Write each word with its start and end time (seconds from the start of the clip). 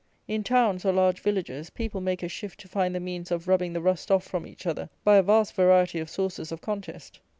In 0.27 0.43
towns, 0.43 0.83
or 0.83 0.91
large 0.91 1.19
villages, 1.19 1.69
people 1.69 2.01
make 2.01 2.23
a 2.23 2.27
shift 2.27 2.59
to 2.61 2.67
find 2.67 2.95
the 2.95 2.99
means 2.99 3.29
of 3.29 3.47
rubbing 3.47 3.73
the 3.73 3.81
rust 3.81 4.09
off 4.09 4.23
from 4.25 4.47
each 4.47 4.65
other 4.65 4.89
by 5.03 5.17
a 5.17 5.21
vast 5.21 5.53
variety 5.53 5.99
of 5.99 6.09
sources 6.09 6.51
of 6.51 6.59
contest. 6.59 7.19